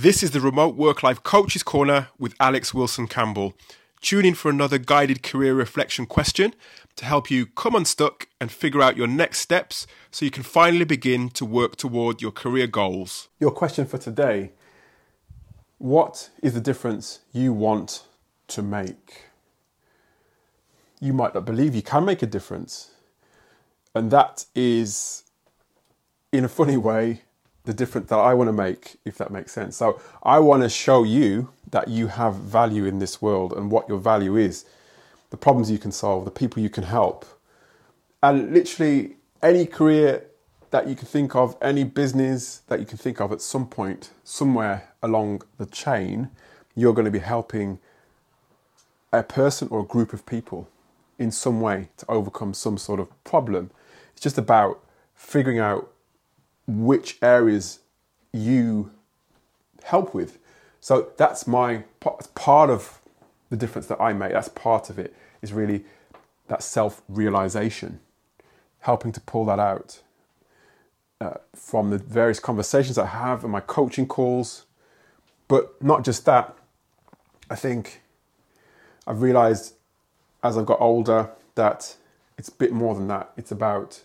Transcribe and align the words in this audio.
This 0.00 0.22
is 0.22 0.30
the 0.30 0.40
Remote 0.40 0.76
Work 0.76 1.02
Life 1.02 1.24
Coaches 1.24 1.64
Corner 1.64 2.06
with 2.20 2.32
Alex 2.38 2.72
Wilson 2.72 3.08
Campbell. 3.08 3.54
Tune 4.00 4.24
in 4.24 4.34
for 4.34 4.48
another 4.48 4.78
guided 4.78 5.24
career 5.24 5.54
reflection 5.54 6.06
question 6.06 6.54
to 6.94 7.04
help 7.04 7.32
you 7.32 7.46
come 7.46 7.74
unstuck 7.74 8.28
and 8.40 8.52
figure 8.52 8.80
out 8.80 8.96
your 8.96 9.08
next 9.08 9.40
steps 9.40 9.88
so 10.12 10.24
you 10.24 10.30
can 10.30 10.44
finally 10.44 10.84
begin 10.84 11.28
to 11.30 11.44
work 11.44 11.74
toward 11.74 12.22
your 12.22 12.30
career 12.30 12.68
goals. 12.68 13.28
Your 13.40 13.50
question 13.50 13.86
for 13.86 13.98
today 13.98 14.52
What 15.78 16.30
is 16.44 16.54
the 16.54 16.60
difference 16.60 17.18
you 17.32 17.52
want 17.52 18.04
to 18.46 18.62
make? 18.62 19.24
You 21.00 21.12
might 21.12 21.34
not 21.34 21.44
believe 21.44 21.74
you 21.74 21.82
can 21.82 22.04
make 22.04 22.22
a 22.22 22.26
difference. 22.26 22.92
And 23.96 24.12
that 24.12 24.44
is, 24.54 25.24
in 26.30 26.44
a 26.44 26.48
funny 26.48 26.76
way, 26.76 27.22
the 27.68 27.74
difference 27.74 28.08
that 28.08 28.18
I 28.18 28.32
want 28.32 28.48
to 28.48 28.52
make, 28.54 28.96
if 29.04 29.18
that 29.18 29.30
makes 29.30 29.52
sense. 29.52 29.76
So 29.76 30.00
I 30.22 30.38
want 30.38 30.62
to 30.62 30.70
show 30.70 31.02
you 31.04 31.50
that 31.70 31.88
you 31.88 32.06
have 32.06 32.34
value 32.36 32.86
in 32.86 32.98
this 32.98 33.20
world 33.20 33.52
and 33.52 33.70
what 33.70 33.86
your 33.90 33.98
value 33.98 34.36
is, 34.36 34.64
the 35.28 35.36
problems 35.36 35.70
you 35.70 35.76
can 35.76 35.92
solve, 35.92 36.24
the 36.24 36.30
people 36.30 36.62
you 36.62 36.70
can 36.70 36.84
help. 36.84 37.26
And 38.22 38.54
literally 38.54 39.16
any 39.42 39.66
career 39.66 40.24
that 40.70 40.88
you 40.88 40.96
can 40.96 41.06
think 41.06 41.36
of, 41.36 41.58
any 41.60 41.84
business 41.84 42.62
that 42.68 42.80
you 42.80 42.86
can 42.86 42.96
think 42.96 43.20
of 43.20 43.32
at 43.32 43.42
some 43.42 43.66
point, 43.66 44.12
somewhere 44.24 44.88
along 45.02 45.42
the 45.58 45.66
chain, 45.66 46.30
you're 46.74 46.94
going 46.94 47.04
to 47.04 47.10
be 47.10 47.18
helping 47.18 47.80
a 49.12 49.22
person 49.22 49.68
or 49.70 49.80
a 49.80 49.84
group 49.84 50.14
of 50.14 50.24
people 50.24 50.70
in 51.18 51.30
some 51.30 51.60
way 51.60 51.90
to 51.98 52.06
overcome 52.08 52.54
some 52.54 52.78
sort 52.78 52.98
of 52.98 53.24
problem. 53.24 53.70
It's 54.12 54.22
just 54.22 54.38
about 54.38 54.82
figuring 55.14 55.58
out 55.58 55.92
which 56.68 57.18
areas 57.22 57.80
you 58.32 58.92
help 59.82 60.14
with. 60.14 60.38
So 60.80 61.10
that's 61.16 61.46
my 61.46 61.84
part 62.00 62.70
of 62.70 63.00
the 63.50 63.56
difference 63.56 63.86
that 63.88 64.00
I 64.00 64.12
make. 64.12 64.32
That's 64.32 64.48
part 64.48 64.90
of 64.90 64.98
it 64.98 65.14
is 65.42 65.52
really 65.52 65.84
that 66.48 66.62
self 66.62 67.02
realization, 67.08 68.00
helping 68.80 69.12
to 69.12 69.20
pull 69.20 69.44
that 69.46 69.58
out 69.58 70.02
uh, 71.20 71.38
from 71.54 71.90
the 71.90 71.98
various 71.98 72.38
conversations 72.38 72.98
I 72.98 73.06
have 73.06 73.42
and 73.42 73.52
my 73.52 73.60
coaching 73.60 74.06
calls. 74.06 74.66
But 75.48 75.82
not 75.82 76.04
just 76.04 76.26
that, 76.26 76.54
I 77.50 77.56
think 77.56 78.02
I've 79.06 79.22
realized 79.22 79.74
as 80.42 80.58
I've 80.58 80.66
got 80.66 80.80
older 80.80 81.30
that 81.54 81.96
it's 82.36 82.48
a 82.48 82.52
bit 82.52 82.72
more 82.72 82.94
than 82.94 83.08
that. 83.08 83.32
It's 83.36 83.50
about 83.50 84.02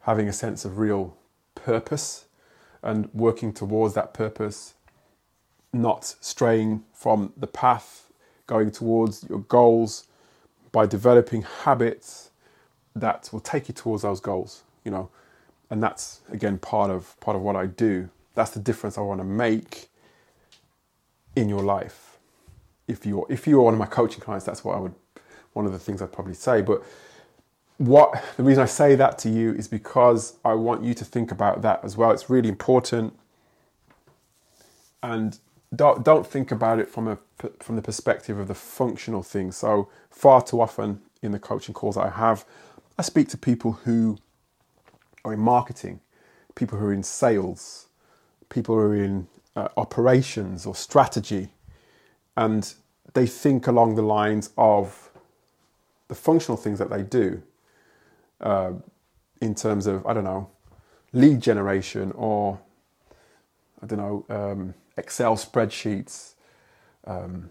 having 0.00 0.28
a 0.28 0.32
sense 0.32 0.64
of 0.64 0.78
real 0.78 1.16
purpose 1.64 2.26
and 2.82 3.08
working 3.14 3.52
towards 3.52 3.94
that 3.94 4.12
purpose, 4.14 4.74
not 5.72 6.16
straying 6.20 6.84
from 6.92 7.32
the 7.36 7.46
path, 7.46 8.10
going 8.46 8.70
towards 8.70 9.24
your 9.28 9.40
goals 9.40 10.06
by 10.72 10.86
developing 10.86 11.42
habits 11.42 12.30
that 12.94 13.28
will 13.32 13.40
take 13.40 13.68
you 13.68 13.74
towards 13.74 14.02
those 14.02 14.20
goals, 14.20 14.62
you 14.84 14.90
know. 14.90 15.08
And 15.70 15.82
that's 15.82 16.20
again 16.30 16.58
part 16.58 16.90
of 16.90 17.18
part 17.20 17.36
of 17.36 17.42
what 17.42 17.56
I 17.56 17.66
do. 17.66 18.10
That's 18.34 18.50
the 18.50 18.60
difference 18.60 18.98
I 18.98 19.02
want 19.02 19.20
to 19.20 19.24
make 19.24 19.88
in 21.36 21.48
your 21.48 21.62
life. 21.62 22.18
If 22.88 23.06
you're 23.06 23.26
if 23.30 23.46
you're 23.46 23.62
one 23.62 23.74
of 23.74 23.80
my 23.80 23.86
coaching 23.86 24.20
clients, 24.20 24.44
that's 24.44 24.64
what 24.64 24.76
I 24.76 24.80
would 24.80 24.94
one 25.54 25.66
of 25.66 25.72
the 25.72 25.78
things 25.78 26.02
I'd 26.02 26.12
probably 26.12 26.34
say. 26.34 26.62
But 26.62 26.82
what 27.78 28.22
the 28.36 28.42
reason 28.42 28.62
I 28.62 28.66
say 28.66 28.94
that 28.94 29.18
to 29.18 29.28
you 29.28 29.52
is 29.52 29.66
because 29.68 30.36
I 30.44 30.54
want 30.54 30.84
you 30.84 30.94
to 30.94 31.04
think 31.04 31.32
about 31.32 31.62
that 31.62 31.80
as 31.84 31.96
well. 31.96 32.10
It's 32.10 32.30
really 32.30 32.48
important, 32.48 33.18
and 35.02 35.38
don't 35.74 36.04
don't 36.04 36.26
think 36.26 36.50
about 36.50 36.78
it 36.78 36.88
from 36.88 37.08
a 37.08 37.18
from 37.60 37.76
the 37.76 37.82
perspective 37.82 38.38
of 38.38 38.48
the 38.48 38.54
functional 38.54 39.22
thing. 39.22 39.52
So 39.52 39.88
far 40.10 40.42
too 40.42 40.60
often 40.60 41.00
in 41.22 41.32
the 41.32 41.38
coaching 41.38 41.74
calls 41.74 41.96
I 41.96 42.10
have, 42.10 42.44
I 42.98 43.02
speak 43.02 43.28
to 43.28 43.38
people 43.38 43.72
who 43.84 44.18
are 45.24 45.32
in 45.32 45.40
marketing, 45.40 46.00
people 46.54 46.78
who 46.78 46.86
are 46.86 46.92
in 46.92 47.02
sales, 47.02 47.86
people 48.48 48.74
who 48.74 48.80
are 48.80 48.94
in 48.94 49.28
uh, 49.56 49.68
operations 49.76 50.66
or 50.66 50.74
strategy, 50.74 51.48
and 52.36 52.74
they 53.14 53.26
think 53.26 53.66
along 53.66 53.94
the 53.94 54.02
lines 54.02 54.50
of 54.56 55.10
the 56.08 56.14
functional 56.14 56.56
things 56.56 56.78
that 56.78 56.90
they 56.90 57.02
do 57.02 57.42
uh, 58.42 58.72
in 59.40 59.54
terms 59.54 59.86
of 59.86 60.06
I 60.06 60.14
don't 60.14 60.24
know 60.24 60.48
lead 61.12 61.40
generation 61.40 62.12
or 62.14 62.58
I 63.82 63.86
don't 63.86 63.98
know 63.98 64.26
um, 64.28 64.74
Excel 64.96 65.36
spreadsheets, 65.36 66.34
um, 67.06 67.50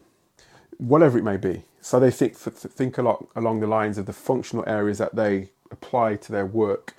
whatever 0.78 1.18
it 1.18 1.24
may 1.24 1.38
be. 1.38 1.64
So 1.82 2.00
they 2.00 2.12
think 2.12 2.36
think 2.36 2.98
a 2.98 3.02
lot 3.02 3.28
along 3.36 3.60
the 3.60 3.68
lines 3.68 3.98
of 3.98 4.06
the 4.06 4.14
functional 4.14 4.64
areas 4.68 4.98
that 5.00 5.16
they 5.16 5.50
apply 5.72 6.16
to 6.18 6.32
their 6.32 6.46
work 6.46 6.96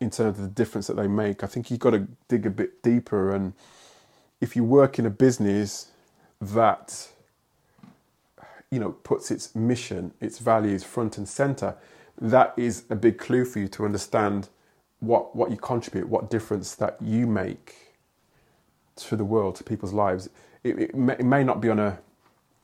in 0.00 0.10
terms 0.10 0.38
of 0.38 0.44
the 0.44 0.50
difference 0.50 0.86
that 0.88 0.96
they 0.96 1.06
make. 1.06 1.42
I 1.42 1.46
think 1.46 1.70
you've 1.70 1.80
got 1.80 1.90
to 1.90 2.06
dig 2.28 2.44
a 2.44 2.50
bit 2.50 2.82
deeper, 2.82 3.34
and 3.34 3.52
if 4.40 4.56
you 4.56 4.64
work 4.64 4.98
in 4.98 5.06
a 5.06 5.10
business 5.10 5.88
that 6.40 7.08
you 8.70 8.80
know 8.80 8.92
puts 8.92 9.30
its 9.30 9.54
mission, 9.54 10.12
its 10.20 10.38
values 10.38 10.82
front 10.82 11.18
and 11.18 11.28
center, 11.28 11.76
that 12.20 12.54
is 12.56 12.84
a 12.90 12.96
big 12.96 13.18
clue 13.18 13.44
for 13.44 13.58
you 13.58 13.68
to 13.68 13.84
understand 13.84 14.48
what 15.00 15.36
what 15.36 15.50
you 15.50 15.56
contribute, 15.56 16.08
what 16.08 16.30
difference 16.30 16.74
that 16.76 16.96
you 17.00 17.26
make 17.26 17.86
to 18.96 19.16
the 19.16 19.24
world, 19.24 19.54
to 19.56 19.64
people's 19.64 19.92
lives. 19.92 20.28
It, 20.64 20.78
it, 20.78 20.94
may, 20.94 21.12
it 21.14 21.24
may, 21.24 21.44
not 21.44 21.60
be 21.60 21.68
on 21.68 21.78
a, 21.78 21.98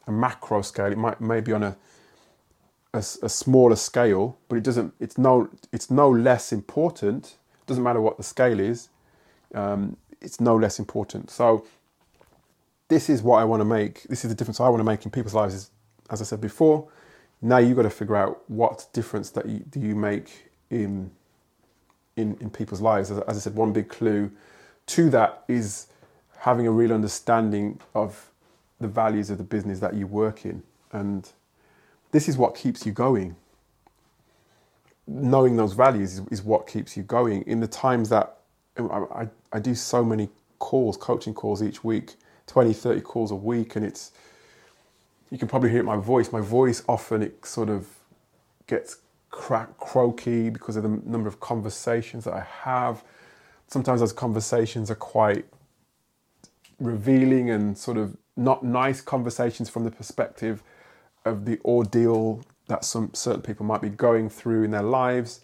a 0.06 0.12
macro 0.12 0.62
scale. 0.62 0.86
It 0.86 0.98
might 0.98 1.20
may 1.20 1.40
be 1.40 1.52
on 1.52 1.62
a, 1.62 1.76
a, 2.94 2.98
a 2.98 3.28
smaller 3.28 3.76
scale, 3.76 4.38
but 4.48 4.56
it 4.56 4.64
doesn't. 4.64 4.94
It's 4.98 5.18
no 5.18 5.48
it's 5.72 5.90
no 5.90 6.10
less 6.10 6.52
important. 6.52 7.36
It 7.60 7.66
doesn't 7.66 7.82
matter 7.82 8.00
what 8.00 8.16
the 8.16 8.22
scale 8.22 8.58
is. 8.58 8.88
Um, 9.54 9.96
it's 10.20 10.40
no 10.40 10.56
less 10.56 10.78
important. 10.78 11.30
So 11.30 11.66
this 12.88 13.08
is 13.10 13.22
what 13.22 13.38
I 13.38 13.44
want 13.44 13.60
to 13.60 13.64
make. 13.64 14.04
This 14.04 14.24
is 14.24 14.30
the 14.30 14.34
difference 14.34 14.60
I 14.60 14.68
want 14.68 14.80
to 14.80 14.84
make 14.84 15.04
in 15.04 15.10
people's 15.10 15.34
lives. 15.34 15.54
Is, 15.54 15.70
as 16.10 16.20
I 16.20 16.24
said 16.24 16.40
before, 16.40 16.88
now 17.42 17.58
you've 17.58 17.76
got 17.76 17.82
to 17.82 17.90
figure 17.90 18.16
out 18.16 18.48
what 18.48 18.86
difference 18.92 19.30
that 19.30 19.46
you, 19.46 19.58
do 19.58 19.80
you 19.80 19.96
make 19.96 20.50
in 20.70 21.10
in 22.16 22.36
in 22.40 22.50
people's 22.50 22.80
lives. 22.80 23.10
As, 23.10 23.20
I 23.26 23.32
said, 23.32 23.54
one 23.54 23.72
big 23.72 23.88
clue 23.88 24.30
to 24.86 25.10
that 25.10 25.44
is 25.48 25.88
having 26.38 26.66
a 26.66 26.70
real 26.70 26.92
understanding 26.92 27.80
of 27.94 28.30
the 28.80 28.88
values 28.88 29.30
of 29.30 29.38
the 29.38 29.44
business 29.44 29.80
that 29.80 29.94
you 29.94 30.06
work 30.06 30.44
in, 30.44 30.62
and 30.92 31.30
this 32.12 32.28
is 32.28 32.36
what 32.36 32.54
keeps 32.54 32.86
you 32.86 32.92
going. 32.92 33.36
Knowing 35.06 35.56
those 35.56 35.72
values 35.72 36.14
is, 36.14 36.26
is 36.30 36.42
what 36.42 36.66
keeps 36.68 36.96
you 36.96 37.02
going 37.02 37.42
in 37.42 37.58
the 37.58 37.66
times 37.66 38.08
that 38.08 38.38
um, 38.76 38.90
I, 38.90 39.22
I, 39.22 39.28
I 39.54 39.58
do 39.58 39.74
so 39.74 40.04
many 40.04 40.28
calls, 40.60 40.96
coaching 40.96 41.34
calls 41.34 41.60
each 41.60 41.82
week, 41.82 42.14
20, 42.46 42.72
30 42.72 43.00
calls 43.00 43.30
a 43.32 43.34
week, 43.34 43.74
and 43.74 43.84
it's 43.84 44.12
you 45.32 45.38
can 45.38 45.48
probably 45.48 45.70
hear 45.70 45.82
my 45.82 45.96
voice. 45.96 46.30
My 46.30 46.42
voice 46.42 46.82
often 46.86 47.22
it 47.22 47.46
sort 47.46 47.70
of 47.70 47.88
gets 48.66 48.98
crack 49.30 49.78
croaky 49.78 50.50
because 50.50 50.76
of 50.76 50.82
the 50.82 50.90
number 51.06 51.26
of 51.26 51.40
conversations 51.40 52.24
that 52.24 52.34
I 52.34 52.46
have. 52.64 53.02
Sometimes 53.66 54.00
those 54.00 54.12
conversations 54.12 54.90
are 54.90 54.94
quite 54.94 55.46
revealing 56.78 57.48
and 57.48 57.78
sort 57.78 57.96
of 57.96 58.14
not 58.36 58.62
nice 58.62 59.00
conversations 59.00 59.70
from 59.70 59.84
the 59.84 59.90
perspective 59.90 60.62
of 61.24 61.46
the 61.46 61.58
ordeal 61.64 62.42
that 62.66 62.84
some 62.84 63.14
certain 63.14 63.40
people 63.40 63.64
might 63.64 63.80
be 63.80 63.88
going 63.88 64.28
through 64.28 64.64
in 64.64 64.70
their 64.70 64.82
lives. 64.82 65.40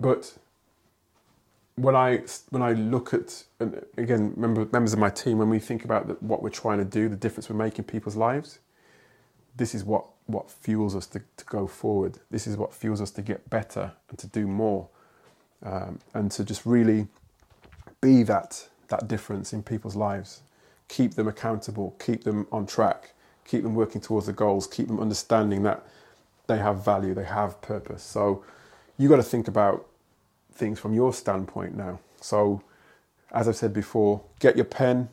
But 0.00 0.38
when 1.76 1.96
I 1.96 2.22
when 2.50 2.62
I 2.62 2.72
look 2.72 3.12
at 3.14 3.44
and 3.60 3.84
again 3.96 4.32
member, 4.36 4.66
members 4.72 4.92
of 4.92 4.98
my 4.98 5.10
team 5.10 5.38
when 5.38 5.50
we 5.50 5.58
think 5.58 5.84
about 5.84 6.08
the, 6.08 6.14
what 6.14 6.42
we're 6.42 6.50
trying 6.50 6.78
to 6.78 6.84
do, 6.84 7.08
the 7.08 7.16
difference 7.16 7.48
we're 7.50 7.56
making 7.56 7.78
in 7.80 7.84
people's 7.84 8.16
lives, 8.16 8.60
this 9.56 9.74
is 9.74 9.84
what 9.84 10.06
what 10.26 10.50
fuels 10.50 10.96
us 10.96 11.06
to, 11.08 11.20
to 11.36 11.44
go 11.46 11.66
forward. 11.66 12.18
This 12.30 12.46
is 12.46 12.56
what 12.56 12.72
fuels 12.72 13.00
us 13.00 13.10
to 13.12 13.22
get 13.22 13.50
better 13.50 13.92
and 14.08 14.18
to 14.18 14.26
do 14.28 14.46
more, 14.46 14.88
um, 15.62 15.98
and 16.14 16.30
to 16.32 16.44
just 16.44 16.64
really 16.64 17.08
be 18.00 18.22
that 18.22 18.68
that 18.88 19.08
difference 19.08 19.52
in 19.52 19.62
people's 19.62 19.96
lives. 19.96 20.42
Keep 20.88 21.14
them 21.14 21.28
accountable. 21.28 21.96
Keep 21.98 22.24
them 22.24 22.46
on 22.52 22.66
track. 22.66 23.14
Keep 23.44 23.62
them 23.64 23.74
working 23.74 24.00
towards 24.00 24.26
the 24.26 24.32
goals. 24.32 24.66
Keep 24.66 24.88
them 24.88 25.00
understanding 25.00 25.62
that 25.64 25.84
they 26.46 26.58
have 26.58 26.84
value. 26.84 27.14
They 27.14 27.24
have 27.24 27.60
purpose. 27.62 28.02
So 28.02 28.44
you 28.98 29.08
got 29.08 29.16
to 29.16 29.22
think 29.22 29.48
about 29.48 29.86
things 30.54 30.78
from 30.78 30.94
your 30.94 31.12
standpoint 31.12 31.76
now. 31.76 32.00
So, 32.20 32.62
as 33.32 33.48
I've 33.48 33.56
said 33.56 33.72
before, 33.72 34.22
get 34.40 34.56
your 34.56 34.64
pen, 34.64 35.08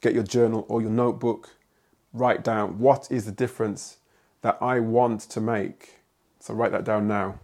get 0.00 0.14
your 0.14 0.22
journal 0.22 0.64
or 0.68 0.80
your 0.80 0.90
notebook, 0.90 1.50
write 2.12 2.42
down 2.44 2.78
what 2.78 3.08
is 3.10 3.24
the 3.24 3.32
difference 3.32 3.98
that 4.42 4.56
I 4.60 4.80
want 4.80 5.20
to 5.22 5.40
make. 5.40 6.00
So, 6.40 6.54
write 6.54 6.72
that 6.72 6.84
down 6.84 7.08
now. 7.08 7.40